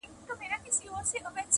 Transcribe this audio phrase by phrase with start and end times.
[0.07, 1.41] لاس، لاس پېژني.